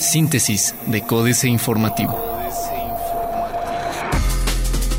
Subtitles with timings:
[0.00, 2.16] Síntesis de Códice Informativo.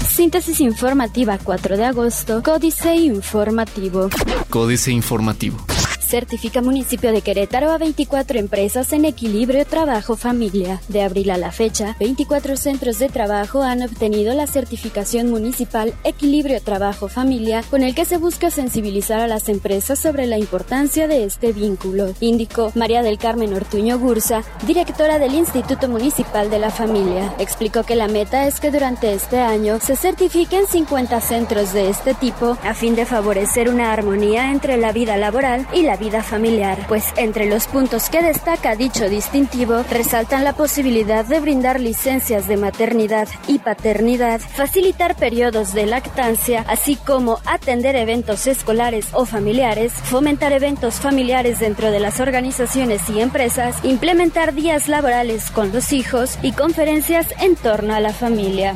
[0.07, 4.09] Síntesis informativa 4 de agosto, Códice Informativo.
[4.49, 5.68] Códice Informativo.
[6.09, 10.81] Certifica municipio de Querétaro a 24 empresas en equilibrio trabajo-familia.
[10.87, 16.59] De abril a la fecha, 24 centros de trabajo han obtenido la certificación municipal Equilibrio
[16.63, 21.53] Trabajo-Familia, con el que se busca sensibilizar a las empresas sobre la importancia de este
[21.53, 27.35] vínculo, indicó María del Carmen Ortuño Gursa, directora del Instituto Municipal de la Familia.
[27.37, 32.15] Explicó que la meta es que durante este año se certifiquen 50 centros de este
[32.15, 36.85] tipo a fin de favorecer una armonía entre la vida laboral y la vida familiar,
[36.87, 42.57] pues entre los puntos que destaca dicho distintivo resaltan la posibilidad de brindar licencias de
[42.57, 50.53] maternidad y paternidad, facilitar periodos de lactancia, así como atender eventos escolares o familiares, fomentar
[50.53, 56.53] eventos familiares dentro de las organizaciones y empresas, implementar días laborales con los hijos y
[56.53, 58.75] conferencias en torno a la familia.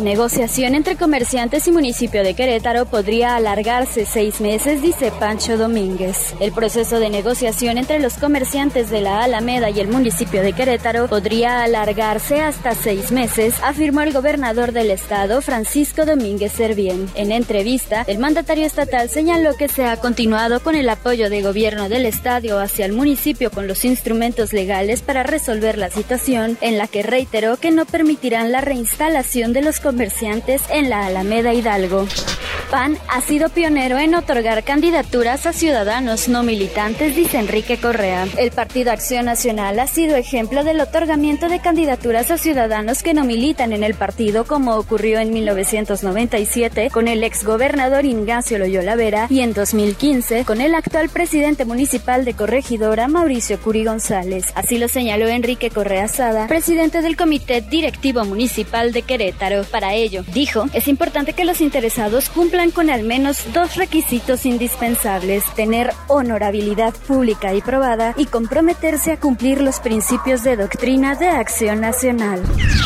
[0.00, 6.34] Negociación entre comerciantes y municipio de Querétaro podría alargarse seis meses, dice Pancho Domínguez.
[6.40, 11.06] El proceso de negociación entre los comerciantes de la Alameda y el municipio de Querétaro
[11.06, 17.08] podría alargarse hasta seis meses, afirmó el gobernador del estado, Francisco Domínguez Servién.
[17.14, 21.88] En entrevista, el mandatario estatal señaló que se ha continuado con el apoyo de gobierno
[21.88, 26.88] del estadio hacia el municipio con los instrumentos legales para resolver la situación, en la
[26.88, 32.06] que reiteró que no permitirán la reinstalación de los comerciantes en la Alameda Hidalgo.
[32.70, 38.26] PAN ha sido pionero en otorgar candidaturas a ciudadanos no militantes, dice Enrique Correa.
[38.38, 43.24] El Partido Acción Nacional ha sido ejemplo del otorgamiento de candidaturas a ciudadanos que no
[43.24, 49.40] militan en el partido, como ocurrió en 1997 con el exgobernador Ignacio Loyola Vera y
[49.40, 54.46] en 2015 con el actual presidente municipal de Corregidora, Mauricio Curi González.
[54.54, 59.64] Así lo señaló Enrique Correa Sada, presidente del Comité Directivo Municipal de Querétaro.
[59.64, 65.44] Para ello, dijo, es importante que los interesados cumplan con al menos dos requisitos indispensables,
[65.54, 71.82] tener honorabilidad pública y probada y comprometerse a cumplir los principios de doctrina de acción
[71.82, 72.42] nacional.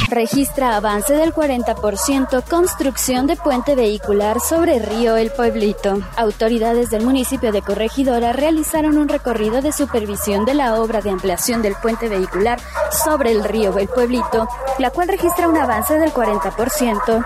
[0.08, 6.02] Registra avance del 40% construcción de puente vehicular sobre río El Pueblito.
[6.16, 11.62] Autoridades del municipio de Corregidora realizaron un recorrido de supervisión de la obra de ampliación
[11.62, 12.58] del puente vehicular
[13.04, 14.48] sobre el río El Pueblito,
[14.80, 17.24] la cual registra un avance del 40%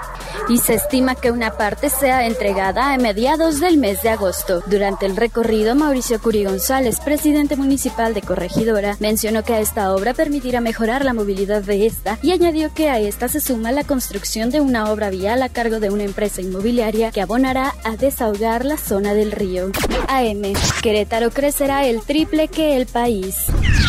[0.49, 4.61] y se estima que una parte sea entregada a mediados del mes de agosto.
[4.67, 10.61] Durante el recorrido, Mauricio Curi González, presidente municipal de Corregidora, mencionó que esta obra permitirá
[10.61, 14.61] mejorar la movilidad de esta y añadió que a esta se suma la construcción de
[14.61, 19.15] una obra vial a cargo de una empresa inmobiliaria que abonará a desahogar la zona
[19.15, 19.71] del río.
[20.09, 20.55] AM.
[20.83, 23.47] Querétaro crecerá el triple que el país.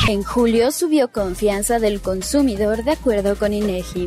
[0.07, 4.05] En julio subió confianza del consumidor de acuerdo con INEGI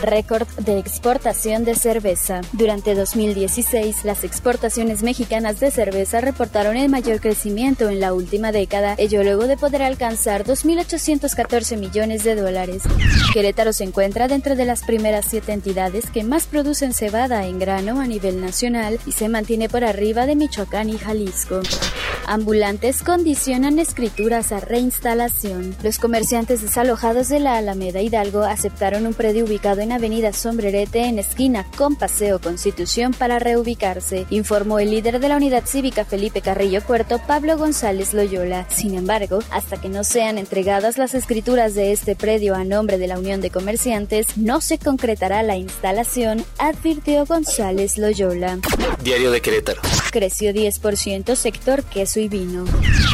[0.00, 2.40] récord de exportación de cerveza.
[2.52, 8.94] Durante 2016, las exportaciones mexicanas de cerveza reportaron el mayor crecimiento en la última década,
[8.98, 12.82] ello luego de poder alcanzar 2.814 millones de dólares.
[13.32, 18.00] Querétaro se encuentra dentro de las primeras siete entidades que más producen cebada en grano
[18.00, 21.60] a nivel nacional y se mantiene por arriba de Michoacán y Jalisco.
[22.28, 25.74] Ambulantes condicionan escrituras a reinstalación.
[25.82, 31.18] Los comerciantes desalojados de la Alameda Hidalgo aceptaron un predio ubicado en Avenida Sombrerete en
[31.18, 36.82] esquina con Paseo Constitución para reubicarse, informó el líder de la unidad cívica Felipe Carrillo
[36.82, 38.66] Puerto, Pablo González Loyola.
[38.68, 43.06] Sin embargo, hasta que no sean entregadas las escrituras de este predio a nombre de
[43.06, 48.58] la Unión de Comerciantes, no se concretará la instalación, advirtió González Loyola.
[49.02, 49.80] Diario de Querétaro.
[50.10, 52.64] Creció 10% sector queso y vino.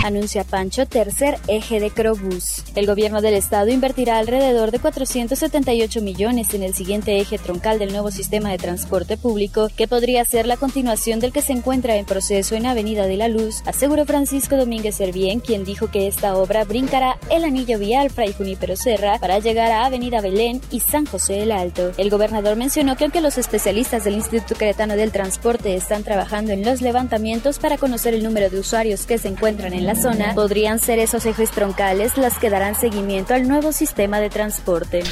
[0.05, 2.63] Anuncia Pancho tercer eje de Crobús.
[2.75, 7.93] El gobierno del estado invertirá alrededor de 478 millones en el siguiente eje troncal del
[7.93, 12.05] nuevo sistema de transporte público, que podría ser la continuación del que se encuentra en
[12.05, 16.65] proceso en Avenida de la Luz, aseguró Francisco Domínguez Servién, quien dijo que esta obra
[16.65, 21.43] brincará el anillo vial Fray Junípero Serra para llegar a Avenida Belén y San José
[21.43, 21.93] el Alto.
[21.97, 26.65] El gobernador mencionó que aunque los especialistas del Instituto Queretano del Transporte están trabajando en
[26.65, 30.79] los levantamientos para conocer el número de usuarios que se encuentran en la zona, podrían
[30.79, 35.03] ser esos ejes troncales los que darán seguimiento al nuevo sistema de transporte.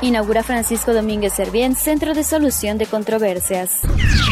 [0.00, 3.80] Inaugura Francisco Domínguez Servién Centro de Solución de Controversias.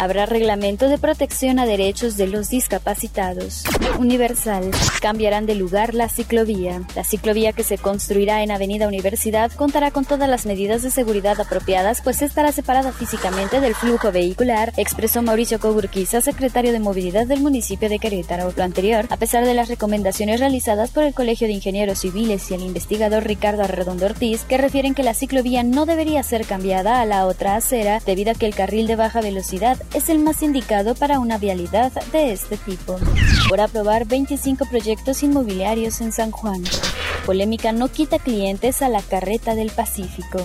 [0.01, 3.65] Habrá reglamento de protección a derechos de los discapacitados.
[3.99, 4.71] Universal.
[5.01, 6.83] Cambiarán de lugar la ciclovía.
[6.95, 11.41] La ciclovía que se construirá en Avenida Universidad contará con todas las medidas de seguridad
[11.41, 17.41] apropiadas, pues estará separada físicamente del flujo vehicular, expresó Mauricio Coburquiza, secretario de Movilidad del
[17.41, 18.53] municipio de Querétaro.
[18.57, 22.55] Lo anterior, a pesar de las recomendaciones realizadas por el Colegio de Ingenieros Civiles y
[22.55, 27.06] el investigador Ricardo Arredondo Ortiz, que refieren que la ciclovía no debería ser cambiada a
[27.06, 30.94] la otra acera debido a que el carril de baja velocidad es el más indicado
[30.94, 32.99] para una vialidad de este tipo.
[33.49, 36.62] Por aprobar 25 proyectos inmobiliarios en San Juan.
[37.25, 40.38] Polémica no quita clientes a la carreta del Pacífico.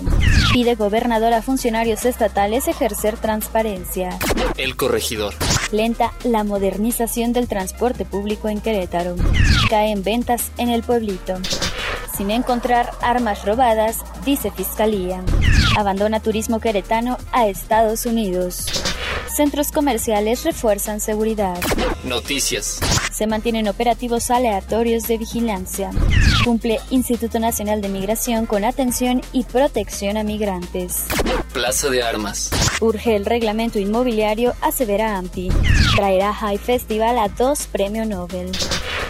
[0.54, 4.18] Pide gobernador a funcionarios estatales ejercer transparencia.
[4.58, 5.34] El corregidor.
[5.72, 9.16] Lenta la modernización del transporte público en Querétaro.
[9.70, 11.36] Caen ventas en el pueblito.
[12.22, 15.24] Sin encontrar armas robadas, dice Fiscalía.
[15.76, 18.68] Abandona turismo queretano a Estados Unidos.
[19.36, 21.60] Centros comerciales refuerzan seguridad.
[22.04, 22.80] Noticias.
[23.12, 25.90] Se mantienen operativos aleatorios de vigilancia.
[26.46, 31.06] Cumple Instituto Nacional de Migración con atención y protección a migrantes.
[31.54, 32.52] Plaza de Armas.
[32.82, 35.50] Urge el reglamento inmobiliario, asevera AMPI.
[35.96, 38.52] Traerá High Festival a dos premio Nobel.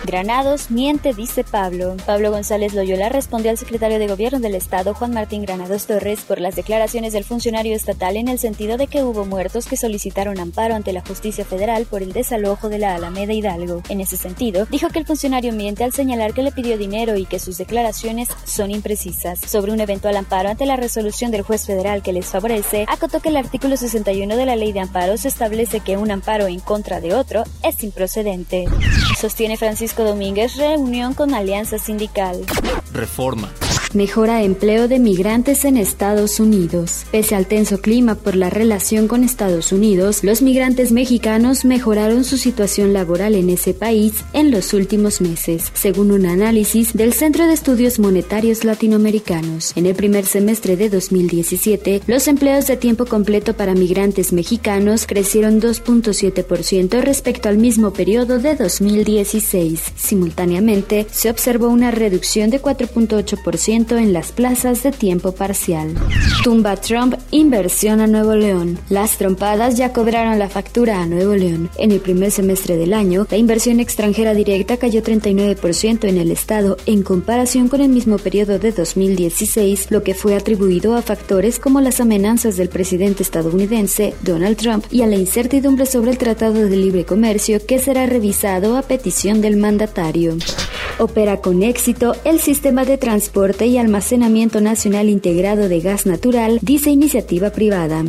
[0.04, 1.96] Granados miente, dice Pablo.
[2.08, 6.42] Pablo González Loyola respondió al secretario de Gobierno del Estado, Juan Martín Granados Torres, por
[6.42, 10.74] las declaraciones del funcionario estatal en el sentido de que hubo muertos que solicitaron amparo
[10.74, 13.84] ante la justicia federal por el desalojo de la Alameda Hidalgo.
[13.90, 17.28] En ese sentido, dijo que el funcionario miente al señalar que le pidió dinero y
[17.28, 19.40] que sus declaraciones son imprecisas.
[19.40, 23.30] Sobre un eventual amparo ante la resolución del juez federal que les favorece, acotó que
[23.30, 27.14] el artículo 61 de la ley de amparos establece que un amparo en contra de
[27.14, 28.66] otro es improcedente.
[29.20, 32.46] Sostiene Francisco Domínguez reunión con Alianza Sindical.
[32.94, 33.52] Reforma.
[33.94, 37.04] Mejora empleo de migrantes en Estados Unidos.
[37.12, 42.38] Pese al tenso clima por la relación con Estados Unidos, los migrantes mexicanos mejoraron su
[42.38, 47.54] situación laboral en ese país en los últimos meses, según un análisis del Centro de
[47.54, 49.74] Estudios Monetarios Latinoamericanos.
[49.76, 55.60] En el primer semestre de 2017, los empleos de tiempo completo para migrantes mexicanos crecieron
[55.60, 59.82] 2.7% respecto al mismo periodo de 2016.
[59.98, 65.96] Simultáneamente, se observó una reducción de 4.8% en las plazas de tiempo parcial.
[66.44, 68.78] Tumba Trump inversión a Nuevo León.
[68.90, 71.70] Las trompadas ya cobraron la factura a Nuevo León.
[71.78, 76.78] En el primer semestre del año, la inversión extranjera directa cayó 39% en el estado
[76.86, 81.82] en comparación con el mismo periodo de 2016, lo que fue atribuido a factores como
[81.82, 86.78] las amenazas del presidente estadounidense Donald Trump y a la incertidumbre sobre el Tratado de
[86.78, 90.38] Libre Comercio que será revisado a petición del mandatario.
[91.00, 96.90] Opera con éxito el sistema de transporte y almacenamiento nacional integrado de gas natural, dice
[96.90, 98.04] iniciativa privada.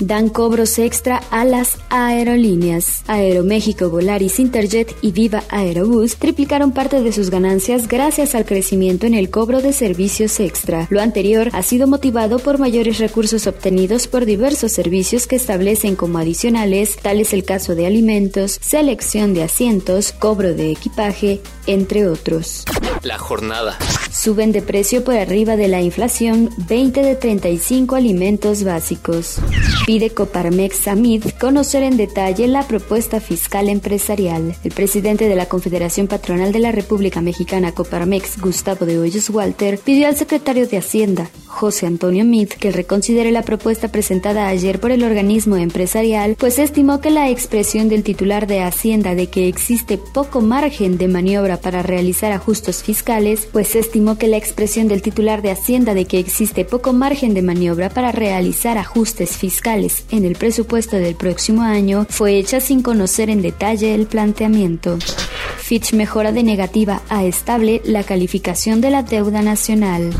[0.00, 3.04] Dan cobros extra a las aerolíneas.
[3.06, 9.14] Aeroméxico, Volaris, Interjet y Viva Aerobús triplicaron parte de sus ganancias gracias al crecimiento en
[9.14, 10.86] el cobro de servicios extra.
[10.90, 16.18] Lo anterior ha sido motivado por mayores recursos obtenidos por diversos servicios que establecen como
[16.18, 22.64] adicionales, tal es el caso de alimentos, selección de asientos, cobro de equipaje, entre otros.
[23.02, 23.78] La jornada.
[24.12, 29.38] Suben de precio por arriba de la inflación 20 de 35 alimentos básicos.
[29.86, 34.54] Pide Coparmex Samid conocer en detalle la propuesta fiscal empresarial.
[34.64, 39.78] El presidente de la Confederación Patronal de la República Mexicana Coparmex, Gustavo de Hoyos Walter,
[39.78, 44.90] pidió al secretario de Hacienda, José Antonio Mid, que reconsidere la propuesta presentada ayer por
[44.90, 49.98] el organismo empresarial, pues estimó que la expresión del titular de Hacienda de que existe
[49.98, 55.40] poco margen de maniobra para realizar ajustes fiscales, pues estimó que la expresión del titular
[55.40, 60.36] de Hacienda de que existe poco margen de maniobra para realizar ajustes fiscales en el
[60.36, 64.98] presupuesto del próximo año fue hecha sin conocer en detalle el planteamiento.
[65.58, 70.10] Fitch mejora de negativa a estable la calificación de la deuda nacional.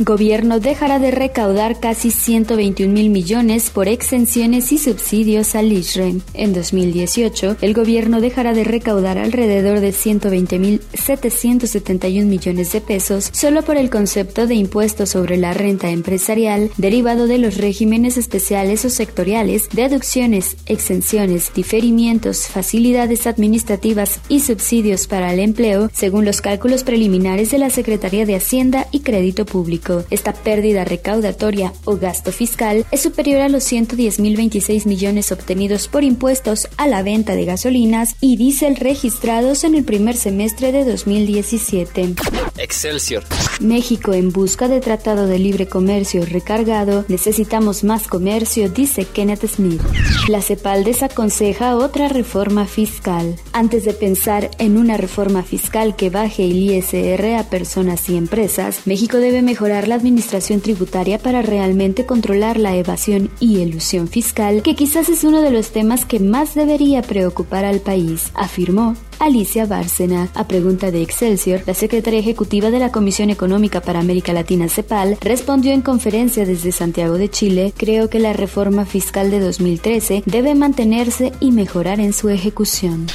[0.00, 6.16] Gobierno dejará de recaudar casi 121 mil millones por exenciones y subsidios al ISRE.
[6.34, 13.30] En 2018, el gobierno dejará de recaudar alrededor de 120 mil 771 millones de pesos
[13.32, 18.84] solo por el concepto de impuesto sobre la renta empresarial derivado de los regímenes especiales
[18.84, 26.84] o sectoriales, deducciones, exenciones, diferimientos, facilidades administrativas y subsidios para el empleo, según los cálculos
[26.84, 30.04] preliminares de la Secretaría de Hacienda y Crédito Público.
[30.10, 36.02] Esta pérdida pérdida recaudatoria o gasto fiscal es superior a los 110.026 millones obtenidos por
[36.02, 42.14] impuestos a la venta de gasolinas y diésel registrados en el primer semestre de 2017.
[42.56, 43.22] Excelsior.
[43.60, 49.82] México en busca de tratado de libre comercio recargado, necesitamos más comercio, dice Kenneth Smith.
[50.28, 53.36] La CEPAL desaconseja otra reforma fiscal.
[53.52, 58.82] Antes de pensar en una reforma fiscal que baje el ISR a personas y empresas,
[58.86, 64.74] México debe mejorar la administración tributaria para realmente controlar la evasión y elusión fiscal, que
[64.74, 70.28] quizás es uno de los temas que más debería preocupar al país, afirmó Alicia Bárcena.
[70.34, 75.18] A pregunta de Excelsior, la secretaria ejecutiva de la Comisión Económica para América Latina, CEPAL,
[75.20, 80.54] respondió en conferencia desde Santiago de Chile, creo que la reforma fiscal de 2013 debe
[80.54, 83.06] mantenerse y mejorar en su ejecución.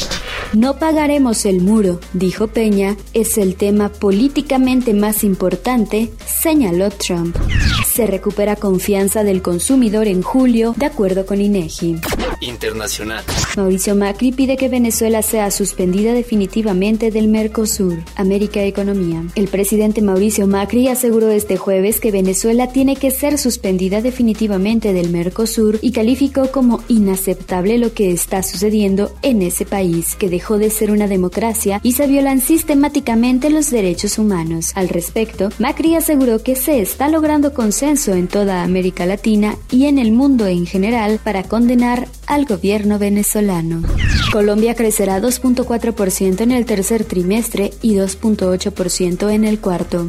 [0.51, 7.35] No pagaremos el muro, dijo Peña, es el tema políticamente más importante, señaló Trump.
[7.87, 11.97] Se recupera confianza del consumidor en julio, de acuerdo con INEGI.
[12.41, 13.23] Internacional.
[13.55, 18.03] Mauricio Macri pide que Venezuela sea suspendida definitivamente del Mercosur.
[18.15, 19.23] América Economía.
[19.35, 25.09] El presidente Mauricio Macri aseguró este jueves que Venezuela tiene que ser suspendida definitivamente del
[25.09, 30.71] Mercosur y calificó como inaceptable lo que está sucediendo en ese país, que dejó de
[30.71, 34.71] ser una democracia y se violan sistemáticamente los derechos humanos.
[34.73, 39.99] Al respecto, Macri aseguró que se está logrando consenso en toda América Latina y en
[39.99, 43.83] el mundo en general para condenar al gobierno venezolano.
[44.31, 50.07] Colombia crecerá 2.4% en el tercer trimestre y 2.8% en el cuarto.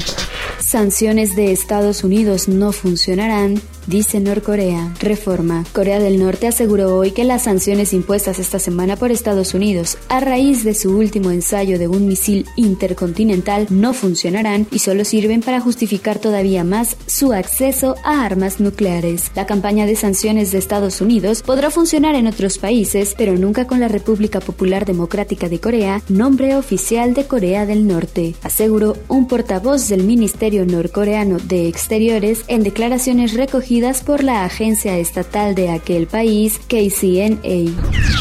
[0.59, 4.93] Sanciones de Estados Unidos no funcionarán, dice Norcorea.
[5.01, 5.65] Reforma.
[5.73, 10.21] Corea del Norte aseguró hoy que las sanciones impuestas esta semana por Estados Unidos a
[10.21, 15.61] raíz de su último ensayo de un misil intercontinental no funcionarán y solo sirven para
[15.61, 19.31] justificar todavía más su acceso a armas nucleares.
[19.35, 23.81] La campaña de sanciones de Estados Unidos podrá funcionar en otros países, pero nunca con
[23.81, 29.89] la República Popular Democrática de Corea, nombre oficial de Corea del Norte, aseguró un portavoz
[29.89, 33.74] del Ministerio norcoreano de Exteriores en declaraciones recogidas
[34.05, 37.73] por la agencia estatal de aquel país, KCNA.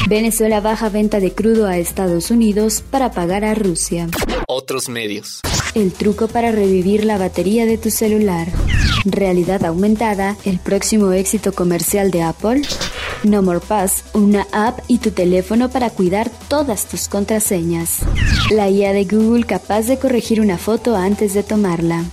[0.09, 4.07] Venezuela baja venta de crudo a Estados Unidos para pagar a Rusia.
[4.47, 5.41] Otros medios.
[5.75, 8.47] El truco para revivir la batería de tu celular.
[9.05, 12.63] Realidad aumentada, el próximo éxito comercial de Apple.
[13.23, 17.99] No More Pass, una app y tu teléfono para cuidar todas tus contraseñas.
[18.49, 22.03] La IA de Google capaz de corregir una foto antes de tomarla.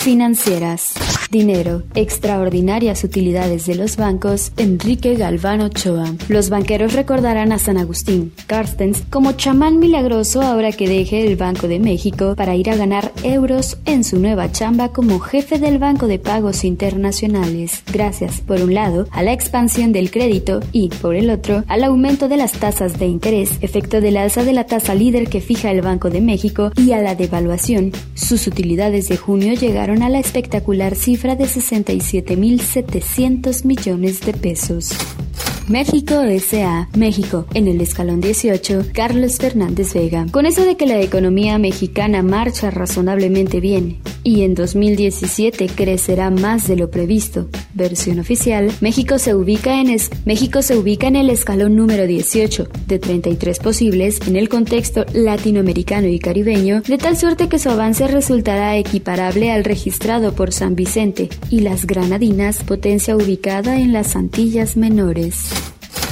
[0.00, 0.94] Financieras.
[1.30, 1.82] Dinero.
[1.94, 4.50] Extraordinarias utilidades de los bancos.
[4.56, 6.14] Enrique Galván Ochoa.
[6.28, 11.68] Los banqueros recordarán a San Agustín, Carstens, como chamán milagroso ahora que deje el Banco
[11.68, 16.06] de México para ir a ganar euros en su nueva chamba como jefe del Banco
[16.06, 17.82] de Pagos Internacionales.
[17.92, 22.26] Gracias, por un lado, a la expansión del crédito y, por el otro, al aumento
[22.26, 25.82] de las tasas de interés, efecto del alza de la tasa líder que fija el
[25.82, 27.92] Banco de México y a la devaluación.
[28.14, 34.92] Sus utilidades de junio llegaron a la espectacular cifra de 67.700 millones de pesos.
[35.68, 36.88] México S.A.
[36.96, 40.26] México, en el escalón 18, Carlos Fernández Vega.
[40.30, 46.68] Con eso de que la economía mexicana marcha razonablemente bien y en 2017 crecerá más
[46.68, 51.76] de lo previsto, versión oficial, México se ubica en, México se ubica en el escalón
[51.76, 57.58] número 18 de 33 posibles en el contexto latinoamericano y caribeño, de tal suerte que
[57.58, 63.92] su avance resultará equiparable al registrado por San Vicente y las Granadinas, potencia ubicada en
[63.92, 65.50] las Antillas Menores.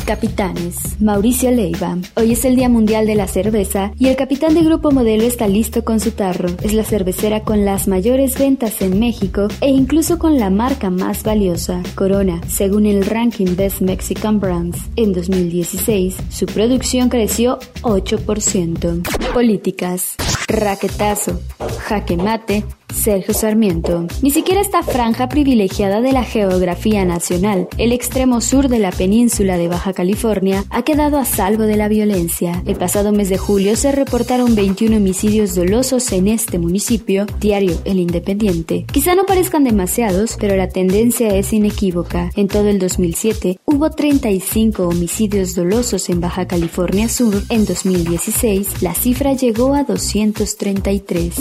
[0.09, 0.99] Capitanes.
[1.03, 1.99] Mauricio Leiva.
[2.15, 5.47] Hoy es el Día Mundial de la Cerveza y el capitán de Grupo Modelo está
[5.47, 6.49] listo con su tarro.
[6.62, 11.25] Es la cervecera con las mayores ventas en México e incluso con la marca más
[11.25, 14.79] valiosa, Corona, según el ranking Best Mexican Brands.
[14.97, 19.33] En 2016, su producción creció 8%.
[19.35, 20.15] Políticas.
[20.49, 21.38] Raquetazo,
[21.81, 24.07] jaque mate, Sergio Sarmiento.
[24.23, 29.57] Ni siquiera esta franja privilegiada de la geografía nacional, el extremo sur de la península
[29.57, 32.62] de Baja California, ha quedado a salvo de la violencia.
[32.66, 37.99] El pasado mes de julio se reportaron 21 homicidios dolosos en este municipio, diario El
[37.99, 38.85] Independiente.
[38.90, 42.30] Quizá no parezcan demasiados, pero la tendencia es inequívoca.
[42.37, 47.42] En todo el 2007 hubo 35 homicidios dolosos en Baja California Sur.
[47.49, 51.35] En 2016 la cifra llegó a 233.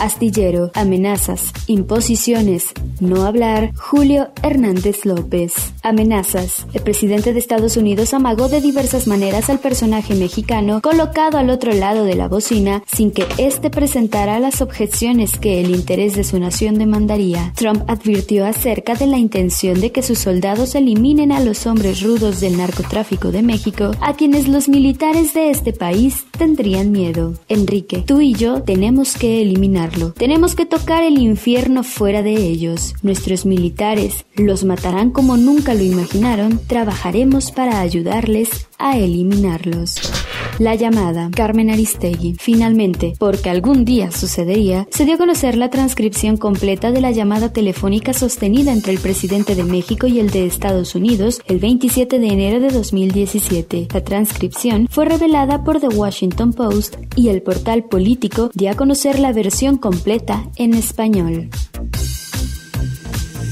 [0.00, 2.66] Astillero, Amenazas, imposiciones,
[3.00, 5.54] no hablar, Julio Hernández López.
[5.82, 6.66] Amenazas.
[6.74, 11.72] El presidente de Estados Unidos amagó de diversas maneras al personaje mexicano colocado al otro
[11.72, 16.38] lado de la bocina sin que éste presentara las objeciones que el interés de su
[16.38, 17.54] nación demandaría.
[17.56, 22.40] Trump advirtió acerca de la intención de que sus soldados eliminen a los hombres rudos
[22.40, 27.32] del narcotráfico de México, a quienes los militares de este país tendrían miedo.
[27.48, 30.12] Enrique, tú y yo tenemos que eliminarlo.
[30.12, 32.94] Tenemos que tocar el infierno fuera de ellos.
[33.02, 36.60] Nuestros militares los matarán como nunca lo imaginaron.
[36.66, 40.25] Trabajaremos para ayudarles a eliminarlos.
[40.58, 42.36] La llamada Carmen Aristegui.
[42.40, 47.52] Finalmente, porque algún día sucedería, se dio a conocer la transcripción completa de la llamada
[47.52, 52.28] telefónica sostenida entre el presidente de México y el de Estados Unidos el 27 de
[52.28, 53.88] enero de 2017.
[53.92, 59.18] La transcripción fue revelada por The Washington Post y el portal político dio a conocer
[59.18, 61.50] la versión completa en español.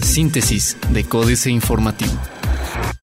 [0.01, 2.34] Síntesis de Códice Informativo.